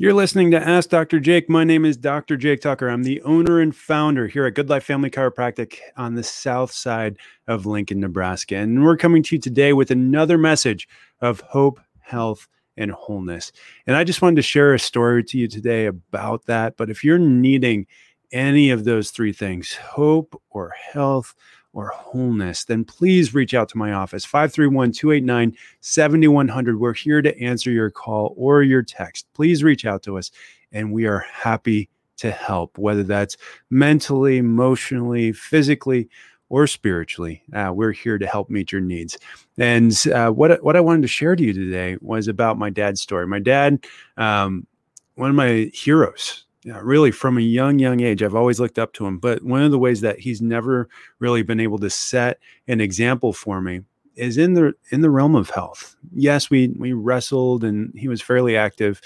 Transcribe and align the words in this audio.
You're 0.00 0.14
listening 0.14 0.50
to 0.52 0.66
Ask 0.66 0.88
Dr. 0.88 1.20
Jake. 1.20 1.50
My 1.50 1.62
name 1.62 1.84
is 1.84 1.98
Dr. 1.98 2.38
Jake 2.38 2.62
Tucker. 2.62 2.88
I'm 2.88 3.02
the 3.02 3.20
owner 3.20 3.60
and 3.60 3.76
founder 3.76 4.28
here 4.28 4.46
at 4.46 4.54
Good 4.54 4.70
Life 4.70 4.84
Family 4.84 5.10
Chiropractic 5.10 5.76
on 5.94 6.14
the 6.14 6.22
south 6.22 6.72
side 6.72 7.18
of 7.46 7.66
Lincoln, 7.66 8.00
Nebraska. 8.00 8.56
And 8.56 8.82
we're 8.82 8.96
coming 8.96 9.22
to 9.24 9.36
you 9.36 9.38
today 9.42 9.74
with 9.74 9.90
another 9.90 10.38
message 10.38 10.88
of 11.20 11.40
hope, 11.40 11.80
health, 11.98 12.48
and 12.78 12.92
wholeness. 12.92 13.52
And 13.86 13.94
I 13.94 14.04
just 14.04 14.22
wanted 14.22 14.36
to 14.36 14.42
share 14.42 14.72
a 14.72 14.78
story 14.78 15.22
to 15.22 15.36
you 15.36 15.48
today 15.48 15.84
about 15.84 16.46
that. 16.46 16.78
But 16.78 16.88
if 16.88 17.04
you're 17.04 17.18
needing 17.18 17.86
any 18.32 18.70
of 18.70 18.84
those 18.84 19.10
three 19.10 19.34
things, 19.34 19.74
hope 19.74 20.40
or 20.48 20.72
health 20.92 21.34
or 21.72 21.88
wholeness, 21.88 22.64
then 22.64 22.84
please 22.84 23.34
reach 23.34 23.54
out 23.54 23.68
to 23.68 23.78
my 23.78 23.92
office, 23.92 24.24
531 24.24 24.92
289 24.92 25.56
7100. 25.80 26.80
We're 26.80 26.92
here 26.92 27.22
to 27.22 27.40
answer 27.40 27.70
your 27.70 27.90
call 27.90 28.34
or 28.36 28.62
your 28.62 28.82
text. 28.82 29.26
Please 29.34 29.62
reach 29.62 29.86
out 29.86 30.02
to 30.04 30.18
us, 30.18 30.30
and 30.72 30.92
we 30.92 31.06
are 31.06 31.24
happy 31.32 31.88
to 32.18 32.30
help, 32.30 32.76
whether 32.76 33.02
that's 33.02 33.36
mentally, 33.70 34.38
emotionally, 34.38 35.32
physically, 35.32 36.08
or 36.50 36.66
spiritually. 36.66 37.42
Uh, 37.54 37.72
we're 37.72 37.92
here 37.92 38.18
to 38.18 38.26
help 38.26 38.50
meet 38.50 38.72
your 38.72 38.80
needs. 38.80 39.16
And 39.56 39.96
uh, 40.12 40.30
what, 40.30 40.62
what 40.62 40.76
I 40.76 40.80
wanted 40.80 41.02
to 41.02 41.08
share 41.08 41.36
to 41.36 41.42
you 41.42 41.52
today 41.52 41.96
was 42.00 42.28
about 42.28 42.58
my 42.58 42.68
dad's 42.68 43.00
story. 43.00 43.26
My 43.26 43.38
dad, 43.38 43.84
um, 44.16 44.66
one 45.14 45.30
of 45.30 45.36
my 45.36 45.70
heroes, 45.72 46.44
really 46.64 47.10
from 47.10 47.38
a 47.38 47.42
young, 47.42 47.78
young 47.78 48.00
age, 48.00 48.22
I've 48.22 48.34
always 48.34 48.60
looked 48.60 48.78
up 48.78 48.92
to 48.94 49.06
him. 49.06 49.18
But 49.18 49.42
one 49.42 49.62
of 49.62 49.70
the 49.70 49.78
ways 49.78 50.00
that 50.02 50.20
he's 50.20 50.42
never 50.42 50.88
really 51.18 51.42
been 51.42 51.60
able 51.60 51.78
to 51.78 51.90
set 51.90 52.38
an 52.68 52.80
example 52.80 53.32
for 53.32 53.60
me 53.60 53.82
is 54.16 54.36
in 54.36 54.54
the 54.54 54.74
in 54.90 55.00
the 55.00 55.10
realm 55.10 55.34
of 55.34 55.50
health. 55.50 55.96
Yes, 56.14 56.50
we 56.50 56.68
we 56.78 56.92
wrestled, 56.92 57.64
and 57.64 57.92
he 57.96 58.08
was 58.08 58.20
fairly 58.20 58.56
active 58.56 59.00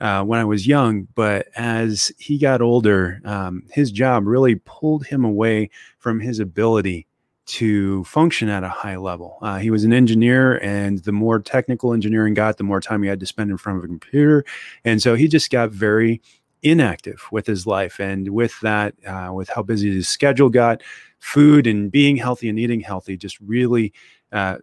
uh, 0.00 0.22
when 0.22 0.38
I 0.38 0.44
was 0.44 0.66
young. 0.66 1.08
But 1.14 1.48
as 1.56 2.12
he 2.18 2.38
got 2.38 2.62
older, 2.62 3.20
um, 3.24 3.64
his 3.70 3.90
job 3.90 4.26
really 4.26 4.56
pulled 4.64 5.06
him 5.06 5.24
away 5.24 5.70
from 5.98 6.20
his 6.20 6.38
ability 6.38 7.06
to 7.46 8.04
function 8.04 8.48
at 8.48 8.62
a 8.62 8.68
high 8.68 8.96
level. 8.96 9.38
Uh, 9.42 9.58
he 9.58 9.70
was 9.70 9.82
an 9.82 9.92
engineer, 9.92 10.62
and 10.62 11.00
the 11.00 11.10
more 11.10 11.40
technical 11.40 11.92
engineering 11.92 12.32
got, 12.32 12.58
the 12.58 12.62
more 12.64 12.80
time 12.80 13.02
he 13.02 13.08
had 13.08 13.18
to 13.18 13.26
spend 13.26 13.50
in 13.50 13.56
front 13.56 13.78
of 13.78 13.84
a 13.84 13.88
computer, 13.88 14.44
and 14.84 15.02
so 15.02 15.16
he 15.16 15.26
just 15.26 15.50
got 15.50 15.70
very 15.70 16.20
inactive 16.62 17.24
with 17.32 17.46
his 17.46 17.66
life. 17.66 17.98
And 17.98 18.30
with 18.30 18.58
that, 18.60 18.94
uh, 19.06 19.30
with 19.32 19.48
how 19.48 19.62
busy 19.62 19.94
his 19.94 20.08
schedule 20.08 20.48
got, 20.48 20.82
food 21.18 21.66
and 21.66 21.90
being 21.90 22.16
healthy 22.16 22.48
and 22.48 22.58
eating 22.58 22.80
healthy 22.80 23.16
just 23.16 23.38
really 23.40 23.92
uh, 24.32 24.56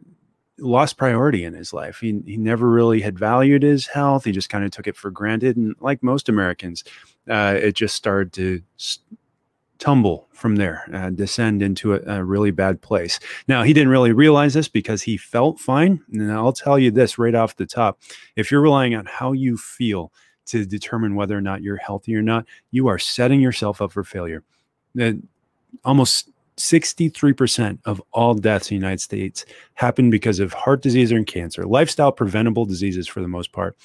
lost 0.59 0.97
priority 0.97 1.43
in 1.43 1.53
his 1.53 1.73
life. 1.73 1.99
He, 1.99 2.21
he 2.25 2.37
never 2.37 2.69
really 2.69 3.01
had 3.01 3.17
valued 3.17 3.63
his 3.63 3.87
health. 3.87 4.25
He 4.25 4.31
just 4.31 4.49
kind 4.49 4.65
of 4.65 4.71
took 4.71 4.87
it 4.87 4.97
for 4.97 5.11
granted. 5.11 5.57
And 5.57 5.75
like 5.79 6.01
most 6.01 6.29
Americans, 6.29 6.83
uh, 7.29 7.55
it 7.61 7.73
just 7.73 7.95
started 7.95 8.33
to 8.33 8.61
tumble 9.77 10.27
from 10.33 10.55
there, 10.55 10.89
uh, 10.93 11.09
descend 11.11 11.61
into 11.61 11.93
a, 11.93 12.17
a, 12.17 12.23
really 12.23 12.51
bad 12.51 12.81
place. 12.81 13.19
Now, 13.47 13.63
he 13.63 13.73
didn't 13.73 13.89
really 13.89 14.11
realize 14.11 14.53
this 14.53 14.67
because 14.67 15.03
he 15.03 15.17
felt 15.17 15.59
fine. 15.59 16.03
And 16.11 16.31
I'll 16.31 16.53
tell 16.53 16.79
you 16.79 16.91
this 16.91 17.17
right 17.17 17.35
off 17.35 17.55
the 17.55 17.65
top 17.65 17.99
if 18.35 18.51
you're 18.51 18.61
relying 18.61 18.95
on 18.95 19.05
how 19.05 19.33
you 19.33 19.57
feel, 19.57 20.11
to 20.47 20.65
determine 20.65 21.15
whether 21.15 21.37
or 21.37 21.41
not 21.41 21.61
you're 21.61 21.77
healthy 21.77 22.15
or 22.15 22.21
not, 22.21 22.45
you 22.71 22.87
are 22.87 22.99
setting 22.99 23.41
yourself 23.41 23.81
up 23.81 23.91
for 23.91 24.03
failure. 24.03 24.43
That 24.95 25.15
almost 25.85 26.29
63% 26.57 27.79
of 27.85 28.01
all 28.11 28.33
deaths 28.33 28.71
in 28.71 28.75
the 28.75 28.83
United 28.83 29.01
States 29.01 29.45
happen 29.75 30.09
because 30.09 30.39
of 30.39 30.53
heart 30.53 30.81
disease 30.81 31.11
or 31.11 31.23
cancer, 31.23 31.65
lifestyle 31.65 32.11
preventable 32.11 32.65
diseases 32.65 33.07
for 33.07 33.21
the 33.21 33.27
most 33.27 33.51
part. 33.51 33.77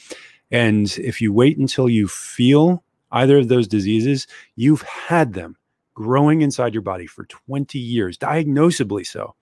And 0.50 0.90
if 0.98 1.20
you 1.20 1.32
wait 1.32 1.58
until 1.58 1.88
you 1.88 2.08
feel 2.08 2.82
either 3.10 3.38
of 3.38 3.48
those 3.48 3.68
diseases, 3.68 4.26
you've 4.56 4.82
had 4.82 5.34
them 5.34 5.56
growing 5.94 6.40
inside 6.42 6.72
your 6.72 6.82
body 6.82 7.06
for 7.06 7.24
20 7.24 7.78
years, 7.78 8.16
diagnosably 8.16 9.06
so, 9.06 9.34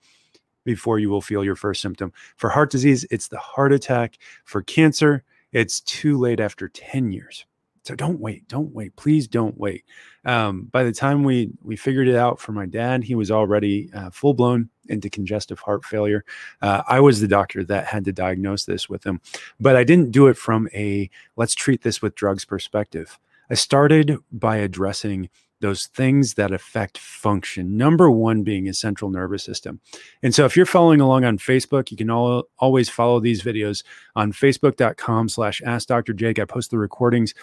before 0.65 0.99
you 0.99 1.09
will 1.09 1.21
feel 1.21 1.43
your 1.43 1.55
first 1.55 1.81
symptom. 1.81 2.11
For 2.35 2.49
heart 2.49 2.69
disease, 2.69 3.05
it's 3.09 3.29
the 3.29 3.39
heart 3.39 3.71
attack. 3.71 4.17
For 4.43 4.61
cancer, 4.61 5.23
it's 5.51 5.81
too 5.81 6.17
late 6.17 6.39
after 6.39 6.69
10 6.69 7.11
years. 7.11 7.45
So 7.83 7.95
don't 7.95 8.19
wait. 8.19 8.47
Don't 8.47 8.73
wait. 8.73 8.95
Please 8.95 9.27
don't 9.27 9.57
wait. 9.57 9.85
Um, 10.23 10.65
by 10.65 10.83
the 10.83 10.91
time 10.91 11.23
we 11.23 11.49
we 11.63 11.75
figured 11.75 12.07
it 12.07 12.15
out 12.15 12.39
for 12.39 12.51
my 12.51 12.67
dad, 12.67 13.03
he 13.03 13.15
was 13.15 13.31
already 13.31 13.89
uh, 13.93 14.11
full 14.11 14.35
blown 14.35 14.69
into 14.87 15.09
congestive 15.09 15.59
heart 15.59 15.83
failure. 15.83 16.23
Uh, 16.61 16.83
I 16.87 16.99
was 16.99 17.19
the 17.19 17.27
doctor 17.27 17.63
that 17.63 17.87
had 17.87 18.05
to 18.05 18.11
diagnose 18.11 18.65
this 18.65 18.87
with 18.87 19.03
him, 19.03 19.19
but 19.59 19.75
I 19.75 19.83
didn't 19.83 20.11
do 20.11 20.27
it 20.27 20.37
from 20.37 20.69
a 20.75 21.09
let's 21.37 21.55
treat 21.55 21.81
this 21.81 22.03
with 22.03 22.13
drugs 22.13 22.45
perspective. 22.45 23.17
I 23.49 23.55
started 23.55 24.15
by 24.31 24.57
addressing 24.57 25.29
those 25.61 25.87
things 25.87 26.33
that 26.35 26.51
affect 26.51 26.97
function. 26.97 27.77
Number 27.77 28.11
one 28.11 28.43
being 28.43 28.67
a 28.67 28.73
central 28.73 29.09
nervous 29.09 29.43
system. 29.43 29.79
And 30.21 30.35
so 30.35 30.45
if 30.45 30.57
you're 30.57 30.65
following 30.65 31.01
along 31.01 31.25
on 31.25 31.37
Facebook, 31.37 31.91
you 31.91 31.97
can 31.97 32.09
all, 32.09 32.43
always 32.59 32.89
follow 32.89 33.19
these 33.19 33.41
videos 33.41 33.83
on 34.15 34.33
facebook.com 34.33 35.29
slash 35.29 35.61
ask 35.65 35.87
Dr. 35.87 36.13
Jake. 36.13 36.39
I 36.39 36.45
post 36.45 36.71
the 36.71 36.77
recordings 36.77 37.33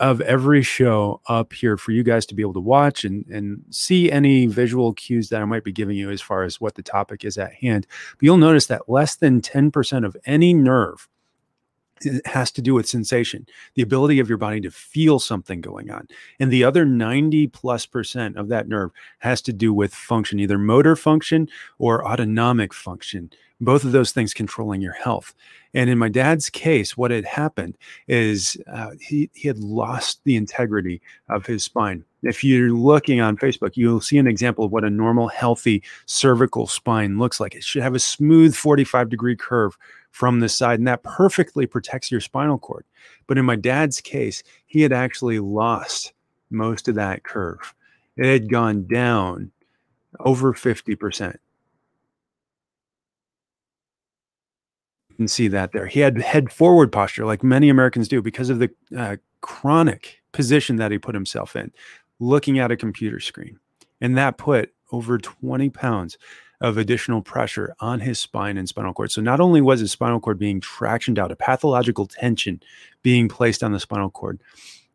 of 0.00 0.20
every 0.20 0.62
show 0.62 1.20
up 1.26 1.52
here 1.52 1.76
for 1.76 1.90
you 1.90 2.02
guys 2.02 2.24
to 2.26 2.34
be 2.34 2.42
able 2.42 2.52
to 2.52 2.60
watch 2.60 3.04
and, 3.04 3.26
and 3.26 3.64
see 3.70 4.10
any 4.12 4.46
visual 4.46 4.92
cues 4.92 5.28
that 5.28 5.42
I 5.42 5.44
might 5.44 5.64
be 5.64 5.72
giving 5.72 5.96
you 5.96 6.10
as 6.10 6.20
far 6.20 6.44
as 6.44 6.60
what 6.60 6.76
the 6.76 6.82
topic 6.82 7.24
is 7.24 7.36
at 7.36 7.54
hand. 7.54 7.86
But 8.12 8.22
you'll 8.22 8.36
notice 8.36 8.66
that 8.66 8.88
less 8.88 9.16
than 9.16 9.40
10% 9.40 10.04
of 10.06 10.16
any 10.24 10.54
nerve 10.54 11.08
has 12.24 12.50
to 12.52 12.62
do 12.62 12.74
with 12.74 12.88
sensation, 12.88 13.46
the 13.74 13.82
ability 13.82 14.18
of 14.18 14.28
your 14.28 14.38
body 14.38 14.60
to 14.60 14.70
feel 14.70 15.18
something 15.18 15.60
going 15.60 15.90
on. 15.90 16.08
And 16.38 16.50
the 16.50 16.64
other 16.64 16.84
90 16.84 17.48
plus 17.48 17.86
percent 17.86 18.36
of 18.36 18.48
that 18.48 18.68
nerve 18.68 18.90
has 19.18 19.40
to 19.42 19.52
do 19.52 19.72
with 19.72 19.94
function, 19.94 20.40
either 20.40 20.58
motor 20.58 20.96
function 20.96 21.48
or 21.78 22.06
autonomic 22.06 22.72
function. 22.74 23.30
Both 23.60 23.84
of 23.84 23.92
those 23.92 24.12
things 24.12 24.34
controlling 24.34 24.80
your 24.80 24.92
health. 24.92 25.34
And 25.74 25.90
in 25.90 25.98
my 25.98 26.08
dad's 26.08 26.48
case, 26.48 26.96
what 26.96 27.10
had 27.10 27.24
happened 27.24 27.76
is 28.06 28.56
uh, 28.72 28.92
he, 29.00 29.30
he 29.34 29.48
had 29.48 29.58
lost 29.58 30.20
the 30.24 30.36
integrity 30.36 31.02
of 31.28 31.46
his 31.46 31.64
spine. 31.64 32.04
If 32.22 32.42
you're 32.42 32.72
looking 32.72 33.20
on 33.20 33.36
Facebook, 33.36 33.76
you'll 33.76 34.00
see 34.00 34.18
an 34.18 34.26
example 34.26 34.64
of 34.64 34.72
what 34.72 34.84
a 34.84 34.90
normal, 34.90 35.28
healthy 35.28 35.82
cervical 36.06 36.66
spine 36.66 37.18
looks 37.18 37.38
like. 37.38 37.54
It 37.54 37.62
should 37.62 37.82
have 37.82 37.94
a 37.94 38.00
smooth 38.00 38.54
45 38.54 39.08
degree 39.08 39.36
curve 39.36 39.78
from 40.10 40.40
the 40.40 40.48
side, 40.48 40.80
and 40.80 40.88
that 40.88 41.02
perfectly 41.04 41.66
protects 41.66 42.10
your 42.10 42.20
spinal 42.20 42.58
cord. 42.58 42.84
But 43.26 43.38
in 43.38 43.44
my 43.44 43.56
dad's 43.56 44.00
case, 44.00 44.42
he 44.66 44.80
had 44.80 44.92
actually 44.92 45.38
lost 45.38 46.12
most 46.50 46.88
of 46.88 46.96
that 46.96 47.22
curve. 47.22 47.74
It 48.16 48.26
had 48.26 48.50
gone 48.50 48.86
down 48.86 49.52
over 50.20 50.52
50%. 50.52 51.36
You 55.10 55.16
can 55.16 55.28
see 55.28 55.48
that 55.48 55.72
there. 55.72 55.86
He 55.86 56.00
had 56.00 56.18
head 56.20 56.50
forward 56.50 56.90
posture, 56.90 57.26
like 57.26 57.42
many 57.44 57.68
Americans 57.68 58.08
do, 58.08 58.22
because 58.22 58.50
of 58.50 58.58
the 58.58 58.70
uh, 58.96 59.16
chronic 59.40 60.20
position 60.32 60.76
that 60.76 60.90
he 60.90 60.98
put 60.98 61.14
himself 61.14 61.56
in, 61.56 61.72
looking 62.20 62.58
at 62.58 62.70
a 62.70 62.76
computer 62.76 63.20
screen. 63.20 63.58
And 64.00 64.16
that 64.16 64.38
put 64.38 64.72
over 64.92 65.18
20 65.18 65.70
pounds 65.70 66.18
of 66.60 66.76
additional 66.76 67.22
pressure 67.22 67.74
on 67.80 68.00
his 68.00 68.18
spine 68.18 68.56
and 68.56 68.68
spinal 68.68 68.92
cord. 68.92 69.12
So 69.12 69.20
not 69.20 69.40
only 69.40 69.60
was 69.60 69.80
his 69.80 69.92
spinal 69.92 70.20
cord 70.20 70.38
being 70.38 70.60
tractioned 70.60 71.18
out, 71.18 71.30
a 71.30 71.36
pathological 71.36 72.06
tension 72.06 72.60
being 73.02 73.28
placed 73.28 73.62
on 73.62 73.72
the 73.72 73.80
spinal 73.80 74.10
cord, 74.10 74.40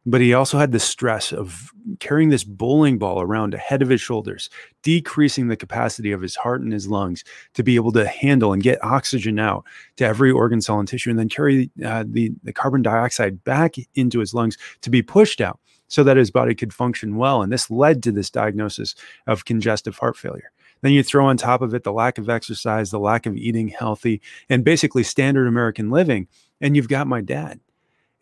but 0.06 0.20
he 0.20 0.34
also 0.34 0.58
had 0.58 0.74
the 0.74 0.80
stress 0.80 1.32
of 1.32 1.72
carrying 2.00 2.28
this 2.28 2.44
bowling 2.44 2.98
ball 2.98 3.22
around 3.22 3.54
ahead 3.54 3.82
of 3.82 3.88
his 3.88 4.02
shoulders, 4.02 4.50
decreasing 4.82 5.48
the 5.48 5.56
capacity 5.56 6.12
of 6.12 6.22
his 6.22 6.36
heart 6.36 6.62
and 6.62 6.74
his 6.74 6.90
lungs 6.90 7.24
to 7.54 7.64
be 7.64 7.76
able 7.76 7.94
to 7.94 8.06
handle 8.06 8.52
and 8.52 8.64
get 8.64 8.84
oxygen 8.84 9.40
out 9.40 9.64
to 9.96 10.06
every 10.06 10.30
organ, 10.30 10.60
cell, 10.60 10.80
and 10.80 10.90
tissue, 10.90 11.10
and 11.10 11.20
then 11.20 11.30
carry 11.30 11.72
uh, 11.86 12.04
the, 12.06 12.34
the 12.44 12.52
carbon 12.52 12.82
dioxide 12.82 13.42
back 13.46 13.76
into 13.96 14.20
his 14.20 14.34
lungs 14.34 14.58
to 14.82 14.90
be 14.90 15.02
pushed 15.02 15.40
out 15.40 15.60
so 15.94 16.04
that 16.04 16.18
his 16.18 16.32
body 16.32 16.56
could 16.56 16.74
function 16.74 17.18
well. 17.18 17.44
And 17.44 17.54
this 17.54 17.70
led 17.70 18.02
to 18.02 18.12
this 18.12 18.32
diagnosis 18.32 18.96
of 19.28 19.46
congestive 19.46 19.96
heart 19.96 20.18
failure. 20.18 20.52
Then 20.82 20.92
you 20.92 21.04
throw 21.04 21.28
on 21.28 21.38
top 21.38 21.62
of 21.62 21.76
it 21.76 21.84
the 21.84 21.94
lack 21.94 22.18
of 22.18 22.30
exercise, 22.30 22.90
the 22.90 23.00
lack 23.00 23.28
of 23.28 23.38
eating 23.38 23.68
healthy, 23.68 24.20
and 24.50 24.64
basically 24.64 25.04
standard 25.04 25.48
American 25.48 25.92
living. 25.92 26.28
And 26.60 26.76
you've 26.76 26.90
got 26.90 27.06
my 27.06 27.22
dad. 27.22 27.60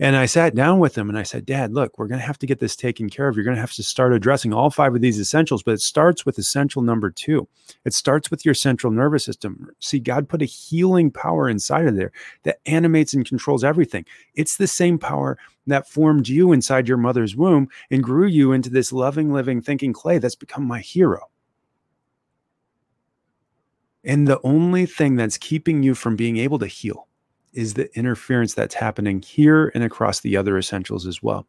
And 0.01 0.15
I 0.15 0.25
sat 0.25 0.55
down 0.55 0.79
with 0.79 0.97
him 0.97 1.09
and 1.09 1.17
I 1.17 1.21
said, 1.21 1.45
Dad, 1.45 1.75
look, 1.75 1.99
we're 1.99 2.07
going 2.07 2.19
to 2.19 2.25
have 2.25 2.39
to 2.39 2.47
get 2.47 2.57
this 2.57 2.75
taken 2.75 3.07
care 3.07 3.27
of. 3.27 3.35
You're 3.35 3.45
going 3.45 3.55
to 3.55 3.61
have 3.61 3.73
to 3.73 3.83
start 3.83 4.13
addressing 4.13 4.51
all 4.51 4.71
five 4.71 4.95
of 4.95 5.01
these 5.01 5.19
essentials, 5.19 5.61
but 5.61 5.75
it 5.75 5.81
starts 5.81 6.25
with 6.25 6.39
essential 6.39 6.81
number 6.81 7.11
two. 7.11 7.47
It 7.85 7.93
starts 7.93 8.31
with 8.31 8.43
your 8.43 8.55
central 8.55 8.91
nervous 8.91 9.23
system. 9.23 9.69
See, 9.79 9.99
God 9.99 10.27
put 10.27 10.41
a 10.41 10.45
healing 10.45 11.11
power 11.11 11.47
inside 11.47 11.85
of 11.85 11.95
there 11.95 12.11
that 12.41 12.61
animates 12.65 13.13
and 13.13 13.27
controls 13.27 13.63
everything. 13.63 14.03
It's 14.33 14.57
the 14.57 14.65
same 14.65 14.97
power 14.97 15.37
that 15.67 15.87
formed 15.87 16.27
you 16.27 16.51
inside 16.51 16.87
your 16.87 16.97
mother's 16.97 17.35
womb 17.35 17.69
and 17.91 18.01
grew 18.01 18.25
you 18.25 18.53
into 18.53 18.71
this 18.71 18.91
loving, 18.91 19.31
living, 19.31 19.61
thinking 19.61 19.93
clay 19.93 20.17
that's 20.17 20.33
become 20.33 20.65
my 20.65 20.79
hero. 20.79 21.29
And 24.03 24.27
the 24.27 24.41
only 24.43 24.87
thing 24.87 25.15
that's 25.15 25.37
keeping 25.37 25.83
you 25.83 25.93
from 25.93 26.15
being 26.15 26.37
able 26.37 26.57
to 26.57 26.65
heal 26.65 27.07
is 27.53 27.73
the 27.73 27.93
interference 27.97 28.53
that's 28.53 28.75
happening 28.75 29.21
here 29.21 29.71
and 29.73 29.83
across 29.83 30.21
the 30.21 30.37
other 30.37 30.57
essentials 30.57 31.05
as 31.05 31.21
well. 31.21 31.45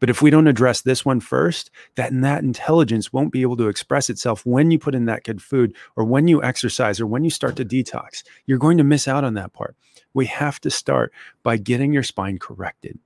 But 0.00 0.10
if 0.10 0.20
we 0.20 0.30
don't 0.30 0.46
address 0.46 0.82
this 0.82 1.04
one 1.04 1.20
first, 1.20 1.70
then 1.94 2.20
that 2.22 2.42
intelligence 2.42 3.12
won't 3.12 3.32
be 3.32 3.42
able 3.42 3.56
to 3.58 3.68
express 3.68 4.10
itself 4.10 4.44
when 4.44 4.70
you 4.70 4.78
put 4.78 4.94
in 4.94 5.06
that 5.06 5.24
good 5.24 5.40
food 5.40 5.74
or 5.96 6.04
when 6.04 6.28
you 6.28 6.42
exercise 6.42 7.00
or 7.00 7.06
when 7.06 7.24
you 7.24 7.30
start 7.30 7.56
to 7.56 7.64
detox. 7.64 8.24
You're 8.46 8.58
going 8.58 8.78
to 8.78 8.84
miss 8.84 9.06
out 9.06 9.24
on 9.24 9.34
that 9.34 9.52
part. 9.52 9.76
We 10.12 10.26
have 10.26 10.60
to 10.60 10.70
start 10.70 11.12
by 11.42 11.56
getting 11.56 11.92
your 11.92 12.02
spine 12.02 12.38
corrected. 12.38 12.98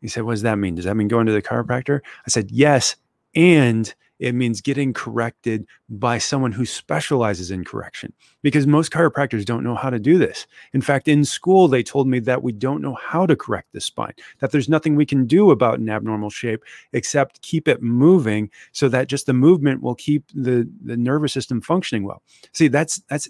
He 0.00 0.08
said, 0.08 0.22
What 0.22 0.32
does 0.32 0.42
that 0.42 0.58
mean? 0.58 0.74
Does 0.74 0.86
that 0.86 0.96
mean 0.96 1.08
going 1.08 1.26
to 1.26 1.32
the 1.32 1.42
chiropractor? 1.42 2.00
I 2.26 2.30
said, 2.30 2.50
Yes. 2.50 2.96
And 3.34 3.94
it 4.20 4.34
means 4.34 4.60
getting 4.60 4.92
corrected 4.92 5.66
by 5.88 6.18
someone 6.18 6.52
who 6.52 6.66
specializes 6.66 7.50
in 7.50 7.64
correction 7.64 8.12
because 8.42 8.66
most 8.66 8.92
chiropractors 8.92 9.46
don't 9.46 9.64
know 9.64 9.74
how 9.74 9.88
to 9.88 9.98
do 9.98 10.18
this. 10.18 10.46
In 10.74 10.82
fact, 10.82 11.08
in 11.08 11.24
school, 11.24 11.66
they 11.66 11.82
told 11.82 12.06
me 12.06 12.20
that 12.20 12.42
we 12.42 12.52
don't 12.52 12.82
know 12.82 12.94
how 12.94 13.24
to 13.26 13.34
correct 13.34 13.72
the 13.72 13.80
spine, 13.80 14.12
that 14.38 14.52
there's 14.52 14.68
nothing 14.68 14.94
we 14.94 15.06
can 15.06 15.26
do 15.26 15.50
about 15.50 15.78
an 15.78 15.88
abnormal 15.88 16.30
shape 16.30 16.62
except 16.92 17.40
keep 17.40 17.66
it 17.66 17.82
moving 17.82 18.50
so 18.72 18.88
that 18.90 19.08
just 19.08 19.24
the 19.24 19.32
movement 19.32 19.82
will 19.82 19.94
keep 19.94 20.24
the, 20.34 20.68
the 20.84 20.98
nervous 20.98 21.32
system 21.32 21.62
functioning 21.62 22.04
well. 22.04 22.22
See, 22.52 22.68
that's 22.68 22.98
that's 23.08 23.28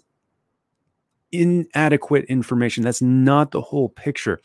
inadequate 1.32 2.24
information. 2.24 2.82
That's 2.82 3.00
not 3.00 3.52
the 3.52 3.60
whole 3.60 3.88
picture 3.88 4.40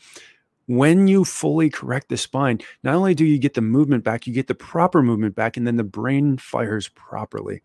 when 0.66 1.06
you 1.06 1.24
fully 1.24 1.70
correct 1.70 2.08
the 2.08 2.16
spine, 2.16 2.60
not 2.82 2.94
only 2.94 3.14
do 3.14 3.24
you 3.24 3.38
get 3.38 3.54
the 3.54 3.60
movement 3.60 4.04
back, 4.04 4.26
you 4.26 4.32
get 4.32 4.48
the 4.48 4.54
proper 4.54 5.02
movement 5.02 5.34
back, 5.34 5.56
and 5.56 5.66
then 5.66 5.76
the 5.76 5.84
brain 5.84 6.36
fires 6.38 6.88
properly. 6.88 7.62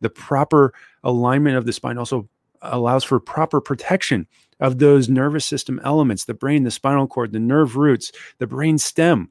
The 0.00 0.10
proper 0.10 0.72
alignment 1.02 1.56
of 1.56 1.66
the 1.66 1.72
spine 1.72 1.98
also 1.98 2.28
allows 2.62 3.04
for 3.04 3.18
proper 3.20 3.60
protection 3.60 4.26
of 4.60 4.78
those 4.78 5.08
nervous 5.08 5.44
system 5.44 5.80
elements 5.84 6.24
the 6.24 6.34
brain, 6.34 6.64
the 6.64 6.70
spinal 6.70 7.06
cord, 7.06 7.32
the 7.32 7.38
nerve 7.40 7.76
roots, 7.76 8.12
the 8.38 8.46
brain 8.46 8.78
stem. 8.78 9.30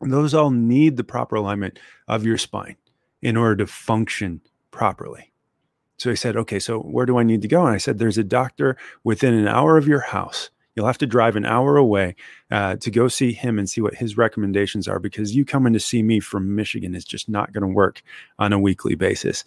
Those 0.00 0.34
all 0.34 0.50
need 0.50 0.96
the 0.96 1.04
proper 1.04 1.36
alignment 1.36 1.78
of 2.08 2.24
your 2.24 2.38
spine 2.38 2.76
in 3.22 3.36
order 3.36 3.56
to 3.56 3.66
function 3.66 4.40
properly. 4.70 5.32
So 5.98 6.10
I 6.10 6.14
said, 6.14 6.36
Okay, 6.36 6.58
so 6.58 6.80
where 6.80 7.06
do 7.06 7.18
I 7.18 7.22
need 7.22 7.42
to 7.42 7.48
go? 7.48 7.64
And 7.64 7.74
I 7.74 7.78
said, 7.78 7.98
There's 7.98 8.18
a 8.18 8.24
doctor 8.24 8.76
within 9.04 9.34
an 9.34 9.48
hour 9.48 9.78
of 9.78 9.88
your 9.88 10.00
house 10.00 10.50
You'll 10.74 10.86
have 10.86 10.98
to 10.98 11.06
drive 11.06 11.36
an 11.36 11.44
hour 11.44 11.76
away 11.76 12.16
uh, 12.50 12.76
to 12.76 12.90
go 12.90 13.08
see 13.08 13.32
him 13.32 13.58
and 13.58 13.68
see 13.68 13.80
what 13.80 13.94
his 13.94 14.16
recommendations 14.16 14.88
are 14.88 14.98
because 14.98 15.34
you 15.34 15.44
coming 15.44 15.72
to 15.72 15.80
see 15.80 16.02
me 16.02 16.20
from 16.20 16.54
Michigan 16.56 16.94
is 16.94 17.04
just 17.04 17.28
not 17.28 17.52
going 17.52 17.62
to 17.62 17.68
work 17.68 18.02
on 18.38 18.52
a 18.52 18.58
weekly 18.58 18.94
basis. 18.94 19.44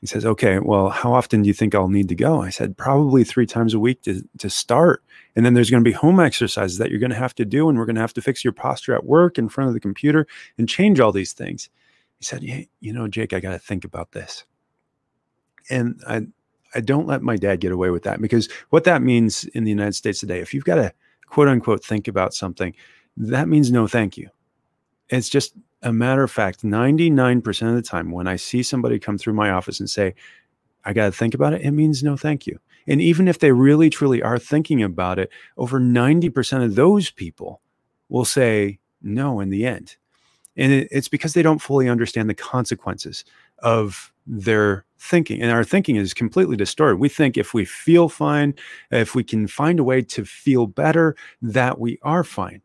He 0.00 0.06
says, 0.06 0.24
Okay, 0.24 0.58
well, 0.58 0.88
how 0.88 1.12
often 1.12 1.42
do 1.42 1.48
you 1.48 1.52
think 1.52 1.74
I'll 1.74 1.88
need 1.88 2.08
to 2.08 2.14
go? 2.14 2.40
I 2.40 2.48
said, 2.48 2.76
Probably 2.76 3.22
three 3.22 3.46
times 3.46 3.74
a 3.74 3.78
week 3.78 4.02
to, 4.02 4.22
to 4.38 4.48
start. 4.48 5.02
And 5.36 5.44
then 5.44 5.54
there's 5.54 5.70
going 5.70 5.84
to 5.84 5.88
be 5.88 5.94
home 5.94 6.18
exercises 6.18 6.78
that 6.78 6.90
you're 6.90 6.98
going 6.98 7.10
to 7.10 7.16
have 7.16 7.34
to 7.36 7.44
do. 7.44 7.68
And 7.68 7.78
we're 7.78 7.86
going 7.86 7.96
to 7.96 8.00
have 8.00 8.14
to 8.14 8.22
fix 8.22 8.42
your 8.42 8.54
posture 8.54 8.94
at 8.94 9.04
work 9.04 9.36
in 9.36 9.48
front 9.48 9.68
of 9.68 9.74
the 9.74 9.80
computer 9.80 10.26
and 10.56 10.68
change 10.68 11.00
all 11.00 11.12
these 11.12 11.34
things. 11.34 11.68
He 12.18 12.24
said, 12.24 12.42
yeah, 12.42 12.62
You 12.80 12.94
know, 12.94 13.08
Jake, 13.08 13.34
I 13.34 13.40
got 13.40 13.52
to 13.52 13.58
think 13.58 13.84
about 13.84 14.12
this. 14.12 14.44
And 15.68 16.00
I, 16.08 16.22
I 16.74 16.80
don't 16.80 17.06
let 17.06 17.22
my 17.22 17.36
dad 17.36 17.60
get 17.60 17.72
away 17.72 17.90
with 17.90 18.04
that 18.04 18.20
because 18.20 18.48
what 18.70 18.84
that 18.84 19.02
means 19.02 19.44
in 19.44 19.64
the 19.64 19.70
United 19.70 19.94
States 19.94 20.20
today, 20.20 20.40
if 20.40 20.54
you've 20.54 20.64
got 20.64 20.76
to 20.76 20.92
quote 21.26 21.48
unquote 21.48 21.84
think 21.84 22.08
about 22.08 22.34
something, 22.34 22.74
that 23.16 23.48
means 23.48 23.70
no 23.70 23.86
thank 23.86 24.16
you. 24.16 24.28
It's 25.08 25.28
just 25.28 25.54
a 25.82 25.92
matter 25.92 26.22
of 26.22 26.30
fact, 26.30 26.62
99% 26.62 27.68
of 27.68 27.74
the 27.74 27.82
time 27.82 28.10
when 28.10 28.28
I 28.28 28.36
see 28.36 28.62
somebody 28.62 28.98
come 28.98 29.18
through 29.18 29.34
my 29.34 29.50
office 29.50 29.80
and 29.80 29.88
say, 29.88 30.14
I 30.84 30.92
got 30.92 31.06
to 31.06 31.12
think 31.12 31.34
about 31.34 31.52
it, 31.52 31.62
it 31.62 31.72
means 31.72 32.02
no 32.02 32.16
thank 32.16 32.46
you. 32.46 32.58
And 32.86 33.00
even 33.00 33.28
if 33.28 33.38
they 33.38 33.52
really 33.52 33.90
truly 33.90 34.22
are 34.22 34.38
thinking 34.38 34.82
about 34.82 35.18
it, 35.18 35.30
over 35.56 35.80
90% 35.80 36.64
of 36.64 36.74
those 36.74 37.10
people 37.10 37.60
will 38.08 38.24
say 38.24 38.78
no 39.02 39.40
in 39.40 39.50
the 39.50 39.66
end. 39.66 39.96
And 40.56 40.72
it's 40.72 41.08
because 41.08 41.34
they 41.34 41.42
don't 41.42 41.60
fully 41.60 41.88
understand 41.88 42.28
the 42.28 42.34
consequences 42.34 43.24
of 43.60 44.12
their 44.30 44.84
thinking. 44.98 45.42
And 45.42 45.50
our 45.50 45.64
thinking 45.64 45.96
is 45.96 46.14
completely 46.14 46.56
distorted. 46.56 46.96
We 46.96 47.08
think 47.08 47.36
if 47.36 47.52
we 47.52 47.64
feel 47.64 48.08
fine, 48.08 48.54
if 48.90 49.14
we 49.14 49.24
can 49.24 49.48
find 49.48 49.80
a 49.80 49.84
way 49.84 50.02
to 50.02 50.24
feel 50.24 50.66
better, 50.66 51.16
that 51.42 51.80
we 51.80 51.98
are 52.02 52.22
fine. 52.22 52.62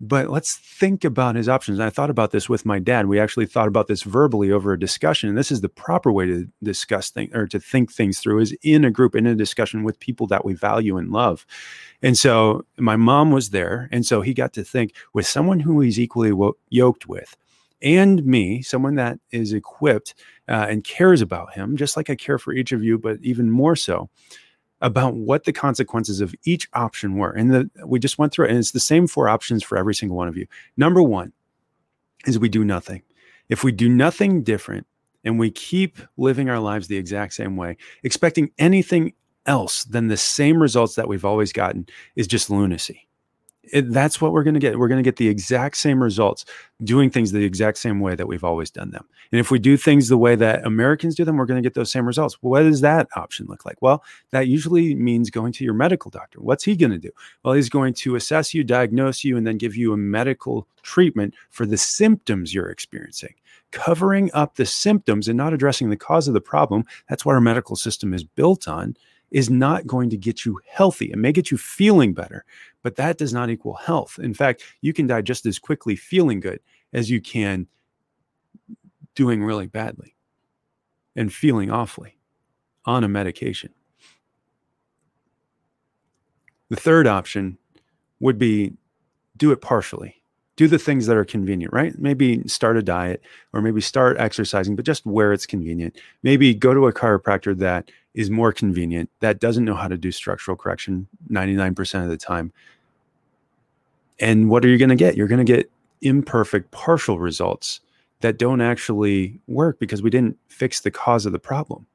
But 0.00 0.30
let's 0.30 0.56
think 0.56 1.04
about 1.04 1.36
his 1.36 1.48
options. 1.48 1.78
And 1.78 1.86
I 1.86 1.90
thought 1.90 2.10
about 2.10 2.32
this 2.32 2.48
with 2.48 2.66
my 2.66 2.80
dad. 2.80 3.06
We 3.06 3.20
actually 3.20 3.46
thought 3.46 3.68
about 3.68 3.86
this 3.86 4.02
verbally 4.02 4.50
over 4.50 4.72
a 4.72 4.78
discussion. 4.78 5.28
And 5.28 5.38
this 5.38 5.52
is 5.52 5.60
the 5.60 5.68
proper 5.68 6.10
way 6.10 6.26
to 6.26 6.48
discuss 6.60 7.10
things 7.10 7.32
or 7.34 7.46
to 7.46 7.60
think 7.60 7.92
things 7.92 8.18
through 8.18 8.40
is 8.40 8.56
in 8.62 8.84
a 8.84 8.90
group, 8.90 9.14
in 9.14 9.26
a 9.26 9.36
discussion 9.36 9.84
with 9.84 10.00
people 10.00 10.26
that 10.26 10.44
we 10.44 10.54
value 10.54 10.96
and 10.96 11.12
love. 11.12 11.46
And 12.02 12.18
so 12.18 12.64
my 12.78 12.96
mom 12.96 13.30
was 13.30 13.50
there. 13.50 13.88
And 13.92 14.04
so 14.04 14.22
he 14.22 14.34
got 14.34 14.52
to 14.54 14.64
think 14.64 14.92
with 15.12 15.26
someone 15.26 15.60
who 15.60 15.80
he's 15.80 16.00
equally 16.00 16.32
wo- 16.32 16.56
yoked 16.68 17.06
with 17.06 17.36
and 17.82 18.24
me, 18.24 18.62
someone 18.62 18.94
that 18.96 19.18
is 19.30 19.52
equipped 19.52 20.14
uh, 20.48 20.66
and 20.68 20.84
cares 20.84 21.20
about 21.20 21.52
him, 21.54 21.76
just 21.76 21.96
like 21.96 22.10
I 22.10 22.14
care 22.14 22.38
for 22.38 22.52
each 22.52 22.72
of 22.72 22.82
you, 22.82 22.98
but 22.98 23.18
even 23.22 23.50
more 23.50 23.76
so 23.76 24.08
about 24.80 25.14
what 25.14 25.44
the 25.44 25.52
consequences 25.52 26.20
of 26.20 26.34
each 26.44 26.68
option 26.72 27.16
were. 27.16 27.30
And 27.30 27.52
the, 27.52 27.70
we 27.86 27.98
just 27.98 28.18
went 28.18 28.32
through 28.32 28.46
it, 28.46 28.50
and 28.50 28.58
it's 28.58 28.72
the 28.72 28.80
same 28.80 29.06
four 29.06 29.28
options 29.28 29.62
for 29.62 29.78
every 29.78 29.94
single 29.94 30.16
one 30.16 30.28
of 30.28 30.36
you. 30.36 30.46
Number 30.76 31.02
one 31.02 31.32
is 32.26 32.38
we 32.38 32.48
do 32.48 32.64
nothing. 32.64 33.02
If 33.48 33.64
we 33.64 33.72
do 33.72 33.88
nothing 33.88 34.42
different 34.42 34.86
and 35.24 35.38
we 35.38 35.50
keep 35.50 35.98
living 36.16 36.48
our 36.50 36.58
lives 36.58 36.88
the 36.88 36.96
exact 36.96 37.34
same 37.34 37.56
way, 37.56 37.76
expecting 38.02 38.50
anything 38.58 39.12
else 39.46 39.84
than 39.84 40.08
the 40.08 40.16
same 40.16 40.60
results 40.60 40.94
that 40.94 41.08
we've 41.08 41.24
always 41.24 41.52
gotten 41.52 41.86
is 42.16 42.26
just 42.26 42.50
lunacy 42.50 43.08
it, 43.64 43.92
that's 43.92 44.20
what 44.20 44.32
we're 44.32 44.42
going 44.42 44.54
to 44.54 44.60
get. 44.60 44.78
We're 44.78 44.88
going 44.88 45.02
to 45.02 45.06
get 45.06 45.16
the 45.16 45.28
exact 45.28 45.76
same 45.76 46.02
results 46.02 46.44
doing 46.82 47.10
things 47.10 47.30
the 47.30 47.44
exact 47.44 47.78
same 47.78 48.00
way 48.00 48.14
that 48.16 48.26
we've 48.26 48.42
always 48.42 48.70
done 48.70 48.90
them. 48.90 49.06
And 49.30 49.40
if 49.40 49.50
we 49.50 49.58
do 49.58 49.76
things 49.76 50.08
the 50.08 50.18
way 50.18 50.34
that 50.34 50.66
Americans 50.66 51.14
do 51.14 51.24
them, 51.24 51.36
we're 51.36 51.46
going 51.46 51.62
to 51.62 51.66
get 51.66 51.74
those 51.74 51.92
same 51.92 52.06
results. 52.06 52.36
What 52.40 52.62
does 52.62 52.80
that 52.80 53.08
option 53.14 53.46
look 53.48 53.64
like? 53.64 53.80
Well, 53.80 54.02
that 54.30 54.48
usually 54.48 54.94
means 54.94 55.30
going 55.30 55.52
to 55.52 55.64
your 55.64 55.74
medical 55.74 56.10
doctor. 56.10 56.40
What's 56.40 56.64
he 56.64 56.76
going 56.76 56.92
to 56.92 56.98
do? 56.98 57.10
Well, 57.44 57.54
he's 57.54 57.68
going 57.68 57.94
to 57.94 58.16
assess 58.16 58.52
you, 58.52 58.64
diagnose 58.64 59.22
you, 59.22 59.36
and 59.36 59.46
then 59.46 59.58
give 59.58 59.76
you 59.76 59.92
a 59.92 59.96
medical 59.96 60.66
treatment 60.82 61.34
for 61.50 61.64
the 61.64 61.78
symptoms 61.78 62.52
you're 62.52 62.70
experiencing. 62.70 63.34
Covering 63.70 64.30
up 64.34 64.56
the 64.56 64.66
symptoms 64.66 65.28
and 65.28 65.36
not 65.36 65.54
addressing 65.54 65.88
the 65.88 65.96
cause 65.96 66.28
of 66.28 66.34
the 66.34 66.40
problem. 66.40 66.84
That's 67.08 67.24
what 67.24 67.34
our 67.34 67.40
medical 67.40 67.76
system 67.76 68.12
is 68.12 68.24
built 68.24 68.68
on 68.68 68.96
is 69.32 69.48
not 69.48 69.86
going 69.86 70.10
to 70.10 70.16
get 70.16 70.44
you 70.44 70.60
healthy. 70.68 71.10
It 71.10 71.16
may 71.16 71.32
get 71.32 71.50
you 71.50 71.56
feeling 71.56 72.12
better, 72.12 72.44
but 72.82 72.96
that 72.96 73.16
does 73.16 73.32
not 73.32 73.50
equal 73.50 73.74
health. 73.74 74.18
In 74.22 74.34
fact, 74.34 74.62
you 74.82 74.92
can 74.92 75.06
die 75.06 75.22
just 75.22 75.46
as 75.46 75.58
quickly 75.58 75.96
feeling 75.96 76.38
good 76.38 76.60
as 76.92 77.10
you 77.10 77.20
can 77.20 77.66
doing 79.14 79.42
really 79.42 79.66
badly 79.66 80.14
and 81.16 81.32
feeling 81.32 81.70
awfully 81.70 82.18
on 82.84 83.04
a 83.04 83.08
medication. 83.08 83.72
The 86.68 86.76
third 86.76 87.06
option 87.06 87.58
would 88.20 88.38
be 88.38 88.74
do 89.36 89.50
it 89.50 89.62
partially. 89.62 90.21
Do 90.62 90.68
the 90.68 90.78
things 90.78 91.06
that 91.06 91.16
are 91.16 91.24
convenient, 91.24 91.72
right? 91.72 91.98
Maybe 91.98 92.46
start 92.46 92.76
a 92.76 92.84
diet 92.84 93.20
or 93.52 93.60
maybe 93.60 93.80
start 93.80 94.16
exercising, 94.20 94.76
but 94.76 94.84
just 94.84 95.04
where 95.04 95.32
it's 95.32 95.44
convenient. 95.44 95.96
Maybe 96.22 96.54
go 96.54 96.72
to 96.72 96.86
a 96.86 96.92
chiropractor 96.92 97.58
that 97.58 97.90
is 98.14 98.30
more 98.30 98.52
convenient 98.52 99.10
that 99.18 99.40
doesn't 99.40 99.64
know 99.64 99.74
how 99.74 99.88
to 99.88 99.96
do 99.96 100.12
structural 100.12 100.56
correction 100.56 101.08
99% 101.32 102.04
of 102.04 102.10
the 102.10 102.16
time. 102.16 102.52
And 104.20 104.50
what 104.50 104.64
are 104.64 104.68
you 104.68 104.78
going 104.78 104.90
to 104.90 104.94
get? 104.94 105.16
You're 105.16 105.26
going 105.26 105.44
to 105.44 105.52
get 105.52 105.68
imperfect 106.00 106.70
partial 106.70 107.18
results 107.18 107.80
that 108.20 108.38
don't 108.38 108.60
actually 108.60 109.40
work 109.48 109.80
because 109.80 110.00
we 110.00 110.10
didn't 110.10 110.38
fix 110.46 110.78
the 110.78 110.92
cause 110.92 111.26
of 111.26 111.32
the 111.32 111.40
problem. 111.40 111.88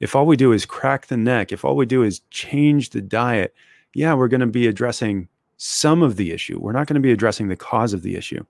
If 0.00 0.16
all 0.16 0.24
we 0.24 0.38
do 0.38 0.52
is 0.52 0.64
crack 0.64 1.08
the 1.08 1.18
neck, 1.18 1.52
if 1.52 1.62
all 1.62 1.76
we 1.76 1.84
do 1.84 2.02
is 2.02 2.22
change 2.30 2.88
the 2.88 3.02
diet, 3.02 3.54
yeah, 3.92 4.14
we're 4.14 4.28
going 4.28 4.40
to 4.40 4.46
be 4.46 4.66
addressing 4.66 5.28
some 5.56 6.02
of 6.02 6.16
the 6.16 6.32
issue. 6.32 6.58
We're 6.60 6.72
not 6.72 6.86
going 6.86 6.94
to 6.94 7.00
be 7.00 7.12
addressing 7.12 7.48
the 7.48 7.56
cause 7.56 7.92
of 7.92 8.02
the 8.02 8.16
issue. 8.16 8.44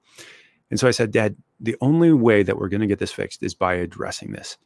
And 0.71 0.81
so 0.81 0.89
I 0.89 0.93
said, 0.93 1.13
Dad, 1.13 1.37
the 1.61 1.77
only 1.81 2.13
way 2.13 2.43
that 2.43 2.59
we're 2.59 2.69
going 2.69 2.81
to 2.81 2.87
get 2.87 2.99
this 2.99 3.13
fixed 3.13 3.43
is 3.43 3.55
by 3.55 3.75
addressing 3.75 4.33
this 4.33 4.59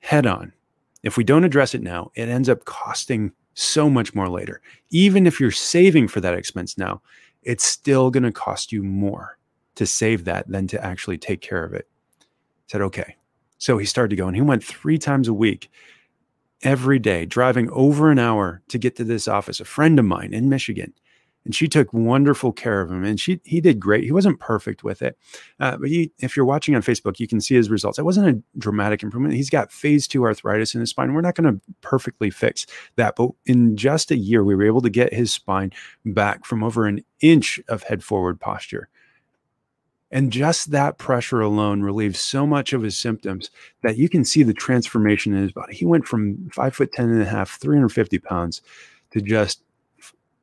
head 0.00 0.26
on. 0.26 0.52
If 1.02 1.16
we 1.16 1.24
don't 1.24 1.44
address 1.44 1.74
it 1.74 1.82
now, 1.82 2.10
it 2.14 2.28
ends 2.28 2.48
up 2.48 2.64
costing 2.64 3.32
so 3.54 3.88
much 3.88 4.14
more 4.14 4.28
later. 4.28 4.60
Even 4.90 5.26
if 5.26 5.40
you're 5.40 5.50
saving 5.50 6.08
for 6.08 6.20
that 6.20 6.34
expense 6.34 6.76
now, 6.76 7.00
it's 7.42 7.64
still 7.64 8.10
going 8.10 8.24
to 8.24 8.32
cost 8.32 8.72
you 8.72 8.82
more 8.82 9.38
to 9.76 9.86
save 9.86 10.24
that 10.24 10.48
than 10.48 10.66
to 10.66 10.84
actually 10.84 11.18
take 11.18 11.40
care 11.40 11.64
of 11.64 11.72
it. 11.72 11.86
I 12.20 12.24
said, 12.66 12.80
okay. 12.82 13.16
So 13.58 13.78
he 13.78 13.86
started 13.86 14.10
to 14.10 14.16
go 14.16 14.26
and 14.26 14.36
he 14.36 14.42
went 14.42 14.64
three 14.64 14.98
times 14.98 15.28
a 15.28 15.34
week, 15.34 15.70
every 16.62 16.98
day, 16.98 17.24
driving 17.24 17.70
over 17.70 18.10
an 18.10 18.18
hour 18.18 18.62
to 18.68 18.78
get 18.78 18.96
to 18.96 19.04
this 19.04 19.28
office, 19.28 19.60
a 19.60 19.64
friend 19.64 19.98
of 19.98 20.04
mine 20.04 20.34
in 20.34 20.48
Michigan. 20.48 20.92
And 21.46 21.54
she 21.54 21.68
took 21.68 21.92
wonderful 21.92 22.52
care 22.52 22.82
of 22.82 22.90
him 22.90 23.04
and 23.04 23.18
she 23.18 23.40
he 23.44 23.60
did 23.60 23.80
great. 23.80 24.04
He 24.04 24.12
wasn't 24.12 24.40
perfect 24.40 24.84
with 24.84 25.00
it 25.00 25.16
uh, 25.60 25.78
but 25.78 25.88
he, 25.88 26.12
if 26.18 26.36
you're 26.36 26.44
watching 26.44 26.74
on 26.74 26.82
facebook 26.82 27.18
you 27.18 27.26
can 27.26 27.40
see 27.40 27.54
his 27.54 27.70
results. 27.70 27.98
It 27.98 28.04
wasn't 28.04 28.28
a 28.28 28.58
dramatic 28.58 29.02
improvement. 29.02 29.34
He's 29.34 29.48
got 29.48 29.72
phase 29.72 30.06
two 30.06 30.24
arthritis 30.24 30.74
in 30.74 30.80
his 30.80 30.90
spine. 30.90 31.14
We're 31.14 31.22
not 31.22 31.36
going 31.36 31.54
to 31.54 31.60
perfectly 31.80 32.28
fix 32.28 32.66
that 32.96 33.16
but 33.16 33.30
in 33.46 33.76
just 33.76 34.10
a 34.10 34.16
year 34.16 34.44
we 34.44 34.54
were 34.54 34.66
able 34.66 34.82
to 34.82 34.90
get 34.90 35.14
his 35.14 35.32
spine 35.32 35.72
back 36.04 36.44
from 36.44 36.62
over 36.62 36.86
an 36.86 37.02
inch 37.20 37.60
of 37.68 37.84
head 37.84 38.04
forward 38.04 38.38
posture. 38.40 38.88
And 40.10 40.30
just 40.30 40.70
that 40.70 40.98
pressure 40.98 41.40
alone 41.40 41.82
relieves 41.82 42.20
so 42.20 42.46
much 42.46 42.72
of 42.72 42.82
his 42.82 42.96
symptoms 42.96 43.50
that 43.82 43.96
you 43.96 44.08
can 44.08 44.24
see 44.24 44.44
the 44.44 44.54
transformation 44.54 45.34
in 45.34 45.42
his 45.42 45.52
body. 45.52 45.74
He 45.74 45.84
went 45.84 46.06
from 46.06 46.48
five 46.50 46.76
foot 46.76 46.92
ten 46.92 47.10
and 47.10 47.22
a 47.22 47.26
half, 47.26 47.58
350 47.58 48.18
pounds 48.20 48.62
to 49.10 49.20
just 49.20 49.62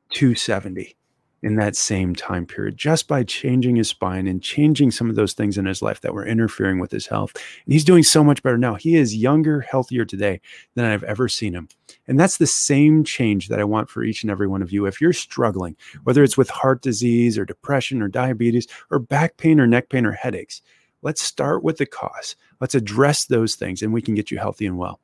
270 0.10 0.96
in 1.44 1.56
that 1.58 1.76
same 1.76 2.16
time 2.16 2.46
period 2.46 2.78
just 2.78 3.08
by 3.08 3.22
changing 3.22 3.76
his 3.76 3.90
spine 3.90 4.28
and 4.28 4.42
changing 4.42 4.90
some 4.90 5.10
of 5.10 5.18
those 5.18 5.34
things 5.34 5.58
in 5.58 5.66
his 5.66 5.82
life 5.82 6.00
that 6.00 6.14
were 6.14 6.26
interfering 6.26 6.80
with 6.80 6.90
his 6.90 7.08
health. 7.08 7.34
And 7.66 7.74
he's 7.74 7.84
doing 7.84 8.02
so 8.02 8.24
much 8.24 8.42
better 8.42 8.58
now. 8.58 8.76
He 8.76 8.96
is 8.96 9.16
younger, 9.16 9.60
healthier 9.60 10.06
today 10.06 10.40
than 10.76 10.86
I've 10.86 11.04
ever 11.04 11.28
seen 11.28 11.54
him. 11.54 11.68
And 12.08 12.18
that's 12.18 12.38
the 12.38 12.48
same 12.48 13.04
change 13.04 13.50
that 13.50 13.60
I 13.60 13.66
want 13.66 13.90
for 13.90 14.04
each 14.04 14.24
and 14.24 14.32
every 14.32 14.48
one 14.48 14.62
of 14.62 14.72
you. 14.72 14.86
If 14.86 15.02
you're 15.02 15.14
struggling, 15.14 15.76
whether 16.04 16.24
it's 16.24 16.38
with 16.38 16.50
heart 16.50 16.82
disease 16.82 17.38
or 17.38 17.46
depression 17.46 18.02
or 18.02 18.08
diabetes 18.08 18.68
or 18.90 19.00
back 19.00 19.36
pain 19.36 19.60
or 19.60 19.68
neck 19.68 19.90
pain 19.90 20.06
or 20.06 20.14
headaches, 20.14 20.62
let's 21.02 21.22
start 21.22 21.62
with 21.64 21.78
the 21.78 21.86
cause. 21.86 22.38
Let's 22.60 22.76
address 22.76 23.26
those 23.26 23.56
things 23.56 23.82
and 23.82 23.94
we 23.94 24.02
can 24.02 24.16
get 24.16 24.32
you 24.32 24.38
healthy 24.38 24.66
and 24.66 24.78
well. 24.78 25.00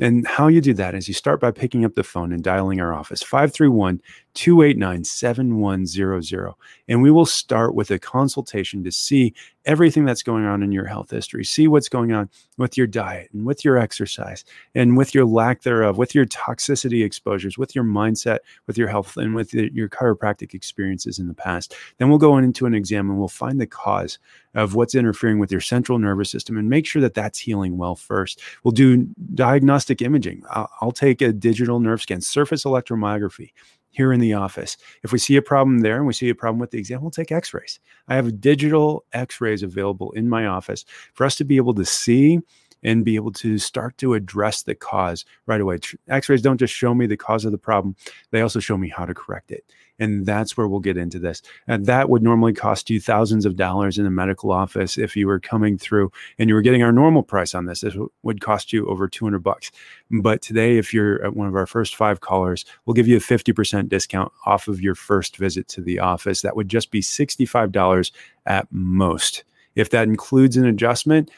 And 0.00 0.26
how 0.26 0.48
you 0.48 0.62
do 0.62 0.72
that 0.74 0.94
is 0.94 1.08
you 1.08 1.14
start 1.14 1.40
by 1.40 1.50
picking 1.50 1.84
up 1.84 1.94
the 1.94 2.02
phone 2.02 2.32
and 2.32 2.42
dialing 2.42 2.80
our 2.80 2.94
office 2.94 3.22
531 3.22 4.00
289 4.32 5.04
7100. 5.04 6.54
And 6.88 7.02
we 7.02 7.10
will 7.10 7.26
start 7.26 7.74
with 7.74 7.90
a 7.90 7.98
consultation 7.98 8.82
to 8.84 8.92
see 8.92 9.34
everything 9.66 10.06
that's 10.06 10.22
going 10.22 10.46
on 10.46 10.62
in 10.62 10.72
your 10.72 10.86
health 10.86 11.10
history, 11.10 11.44
see 11.44 11.68
what's 11.68 11.88
going 11.88 12.12
on 12.12 12.30
with 12.56 12.78
your 12.78 12.86
diet 12.86 13.28
and 13.34 13.44
with 13.44 13.62
your 13.62 13.76
exercise 13.76 14.44
and 14.74 14.96
with 14.96 15.14
your 15.14 15.26
lack 15.26 15.62
thereof, 15.62 15.98
with 15.98 16.14
your 16.14 16.24
toxicity 16.24 17.04
exposures, 17.04 17.58
with 17.58 17.74
your 17.74 17.84
mindset, 17.84 18.38
with 18.66 18.78
your 18.78 18.88
health, 18.88 19.16
and 19.18 19.34
with 19.34 19.52
your 19.52 19.88
chiropractic 19.88 20.54
experiences 20.54 21.18
in 21.18 21.28
the 21.28 21.34
past. 21.34 21.74
Then 21.98 22.08
we'll 22.08 22.18
go 22.18 22.38
into 22.38 22.64
an 22.64 22.74
exam 22.74 23.10
and 23.10 23.18
we'll 23.18 23.28
find 23.28 23.60
the 23.60 23.66
cause 23.66 24.18
of 24.54 24.74
what's 24.74 24.94
interfering 24.94 25.38
with 25.38 25.52
your 25.52 25.60
central 25.60 25.98
nervous 25.98 26.30
system 26.30 26.56
and 26.56 26.70
make 26.70 26.86
sure 26.90 27.02
that 27.02 27.14
that's 27.14 27.38
healing 27.38 27.78
well 27.78 27.94
first. 27.94 28.42
We'll 28.62 28.72
do 28.72 29.08
diagnostic 29.34 30.02
imaging. 30.02 30.42
I'll, 30.50 30.70
I'll 30.80 30.92
take 30.92 31.22
a 31.22 31.32
digital 31.32 31.80
nerve 31.80 32.02
scan, 32.02 32.20
surface 32.20 32.64
electromyography 32.64 33.52
here 33.90 34.12
in 34.12 34.20
the 34.20 34.34
office. 34.34 34.76
If 35.02 35.12
we 35.12 35.18
see 35.18 35.36
a 35.36 35.42
problem 35.42 35.80
there 35.80 35.96
and 35.96 36.06
we 36.06 36.12
see 36.12 36.28
a 36.28 36.34
problem 36.34 36.60
with 36.60 36.70
the 36.70 36.78
exam, 36.78 37.00
we'll 37.00 37.10
take 37.10 37.32
x 37.32 37.52
rays. 37.52 37.80
I 38.08 38.14
have 38.14 38.40
digital 38.40 39.04
x 39.12 39.40
rays 39.40 39.62
available 39.62 40.12
in 40.12 40.28
my 40.28 40.46
office 40.46 40.84
for 41.14 41.24
us 41.24 41.36
to 41.36 41.44
be 41.44 41.56
able 41.56 41.74
to 41.74 41.84
see 41.84 42.40
and 42.82 43.04
be 43.04 43.16
able 43.16 43.32
to 43.32 43.58
start 43.58 43.96
to 43.98 44.14
address 44.14 44.62
the 44.62 44.74
cause 44.74 45.24
right 45.46 45.60
away. 45.60 45.78
X 46.08 46.28
rays 46.28 46.42
don't 46.42 46.58
just 46.58 46.74
show 46.74 46.94
me 46.94 47.06
the 47.06 47.16
cause 47.16 47.44
of 47.44 47.52
the 47.52 47.58
problem, 47.58 47.96
they 48.30 48.40
also 48.40 48.60
show 48.60 48.76
me 48.76 48.88
how 48.88 49.04
to 49.04 49.14
correct 49.14 49.50
it. 49.50 49.64
And 49.98 50.24
that's 50.24 50.56
where 50.56 50.66
we'll 50.66 50.80
get 50.80 50.96
into 50.96 51.18
this. 51.18 51.42
And 51.68 51.84
that 51.84 52.08
would 52.08 52.22
normally 52.22 52.54
cost 52.54 52.88
you 52.88 53.00
thousands 53.00 53.44
of 53.44 53.56
dollars 53.56 53.98
in 53.98 54.06
a 54.06 54.10
medical 54.10 54.50
office 54.50 54.96
if 54.96 55.14
you 55.14 55.26
were 55.26 55.38
coming 55.38 55.76
through 55.76 56.10
and 56.38 56.48
you 56.48 56.54
were 56.54 56.62
getting 56.62 56.82
our 56.82 56.90
normal 56.90 57.22
price 57.22 57.54
on 57.54 57.66
this. 57.66 57.82
This 57.82 57.96
would 58.22 58.40
cost 58.40 58.72
you 58.72 58.86
over 58.86 59.06
200 59.08 59.40
bucks. 59.40 59.70
But 60.10 60.40
today, 60.40 60.78
if 60.78 60.94
you're 60.94 61.22
at 61.22 61.36
one 61.36 61.48
of 61.48 61.54
our 61.54 61.66
first 61.66 61.96
five 61.96 62.20
callers, 62.20 62.64
we'll 62.86 62.94
give 62.94 63.08
you 63.08 63.18
a 63.18 63.20
50% 63.20 63.90
discount 63.90 64.32
off 64.46 64.68
of 64.68 64.80
your 64.80 64.94
first 64.94 65.36
visit 65.36 65.68
to 65.68 65.82
the 65.82 65.98
office. 65.98 66.40
That 66.40 66.56
would 66.56 66.70
just 66.70 66.90
be 66.90 67.02
$65 67.02 68.10
at 68.46 68.68
most. 68.70 69.44
If 69.76 69.90
that 69.90 70.08
includes 70.08 70.56
an 70.56 70.66
adjustment, 70.66 71.30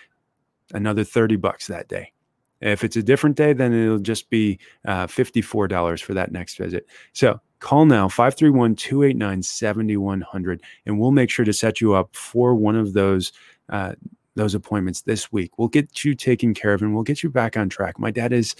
another 0.72 1.04
30 1.04 1.36
bucks 1.36 1.66
that 1.66 1.88
day. 1.88 2.12
If 2.60 2.84
it's 2.84 2.96
a 2.96 3.02
different 3.02 3.36
day, 3.36 3.52
then 3.52 3.72
it'll 3.72 3.98
just 3.98 4.30
be 4.30 4.58
uh, 4.86 5.06
$54 5.06 6.02
for 6.02 6.14
that 6.14 6.30
next 6.30 6.56
visit. 6.56 6.86
So 7.12 7.40
call 7.58 7.86
now 7.86 8.08
531 8.08 8.76
289 8.76 9.42
7100 9.42 10.62
and 10.86 10.98
we'll 10.98 11.10
make 11.10 11.30
sure 11.30 11.44
to 11.44 11.52
set 11.52 11.80
you 11.80 11.94
up 11.94 12.14
for 12.14 12.54
one 12.54 12.76
of 12.76 12.92
those. 12.92 13.32
Uh, 13.68 13.92
those 14.34 14.54
appointments 14.54 15.02
this 15.02 15.30
week. 15.30 15.58
We'll 15.58 15.68
get 15.68 16.04
you 16.04 16.14
taken 16.14 16.54
care 16.54 16.72
of 16.72 16.80
and 16.80 16.94
we'll 16.94 17.02
get 17.02 17.22
you 17.22 17.28
back 17.28 17.54
on 17.56 17.68
track. 17.68 17.98
My 17.98 18.10
dad 18.10 18.32
is 18.32 18.54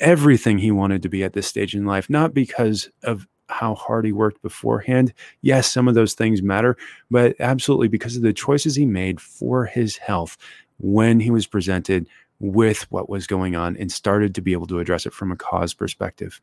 everything 0.00 0.58
he 0.58 0.70
wanted 0.70 1.02
to 1.02 1.08
be 1.08 1.24
at 1.24 1.32
this 1.32 1.46
stage 1.46 1.74
in 1.74 1.84
life, 1.84 2.08
not 2.08 2.34
because 2.34 2.88
of 3.02 3.26
how 3.48 3.74
hard 3.74 4.04
he 4.04 4.12
worked 4.12 4.40
beforehand. 4.42 5.12
Yes, 5.42 5.70
some 5.70 5.88
of 5.88 5.94
those 5.94 6.14
things 6.14 6.42
matter, 6.42 6.76
but 7.10 7.36
absolutely 7.40 7.88
because 7.88 8.16
of 8.16 8.22
the 8.22 8.32
choices 8.32 8.74
he 8.74 8.86
made 8.86 9.20
for 9.20 9.66
his 9.66 9.96
health 9.96 10.36
when 10.78 11.20
he 11.20 11.30
was 11.30 11.46
presented 11.46 12.08
with 12.40 12.90
what 12.90 13.08
was 13.08 13.26
going 13.26 13.56
on 13.56 13.76
and 13.76 13.90
started 13.90 14.34
to 14.34 14.42
be 14.42 14.52
able 14.52 14.66
to 14.66 14.80
address 14.80 15.06
it 15.06 15.12
from 15.12 15.32
a 15.32 15.36
cause 15.36 15.72
perspective. 15.72 16.40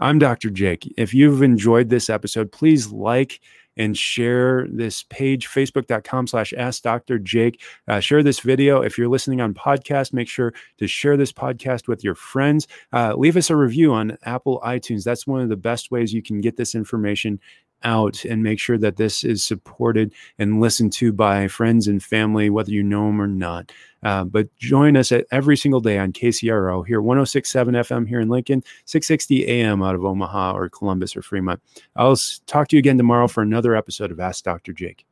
I'm 0.00 0.18
Dr. 0.18 0.50
Jake. 0.50 0.92
If 0.96 1.12
you've 1.12 1.42
enjoyed 1.42 1.88
this 1.88 2.08
episode, 2.08 2.52
please 2.52 2.92
like 2.92 3.40
and 3.78 3.96
share 3.96 4.66
this 4.70 5.04
page, 5.04 5.48
facebook.com 5.48 6.26
slash 6.26 6.52
ask 6.52 6.82
Dr. 6.82 7.18
Jake. 7.18 7.62
Uh, 7.86 8.00
share 8.00 8.22
this 8.22 8.40
video. 8.40 8.82
If 8.82 8.98
you're 8.98 9.08
listening 9.08 9.40
on 9.40 9.54
podcast, 9.54 10.12
make 10.12 10.28
sure 10.28 10.52
to 10.78 10.86
share 10.86 11.16
this 11.16 11.32
podcast 11.32 11.86
with 11.86 12.02
your 12.02 12.16
friends. 12.16 12.66
Uh, 12.92 13.14
leave 13.14 13.36
us 13.36 13.50
a 13.50 13.56
review 13.56 13.92
on 13.92 14.18
Apple 14.24 14.60
iTunes. 14.64 15.04
That's 15.04 15.26
one 15.26 15.40
of 15.40 15.48
the 15.48 15.56
best 15.56 15.90
ways 15.90 16.12
you 16.12 16.22
can 16.22 16.40
get 16.40 16.56
this 16.56 16.74
information 16.74 17.40
out 17.84 18.24
and 18.24 18.42
make 18.42 18.58
sure 18.58 18.78
that 18.78 18.96
this 18.96 19.24
is 19.24 19.44
supported 19.44 20.12
and 20.38 20.60
listened 20.60 20.92
to 20.94 21.12
by 21.12 21.48
friends 21.48 21.88
and 21.88 22.02
family, 22.02 22.50
whether 22.50 22.70
you 22.70 22.82
know 22.82 23.06
them 23.06 23.20
or 23.20 23.26
not. 23.26 23.72
Uh, 24.02 24.24
but 24.24 24.54
join 24.56 24.96
us 24.96 25.10
at 25.10 25.26
every 25.30 25.56
single 25.56 25.80
day 25.80 25.98
on 25.98 26.12
KCRO 26.12 26.86
here, 26.86 27.02
1067 27.02 27.74
FM 27.74 28.08
here 28.08 28.20
in 28.20 28.28
Lincoln, 28.28 28.62
660 28.84 29.46
AM 29.48 29.82
out 29.82 29.94
of 29.94 30.04
Omaha 30.04 30.52
or 30.52 30.68
Columbus 30.68 31.16
or 31.16 31.22
Fremont. 31.22 31.60
I'll 31.96 32.16
talk 32.46 32.68
to 32.68 32.76
you 32.76 32.78
again 32.78 32.98
tomorrow 32.98 33.26
for 33.26 33.42
another 33.42 33.74
episode 33.74 34.12
of 34.12 34.20
Ask 34.20 34.44
Dr. 34.44 34.72
Jake. 34.72 35.04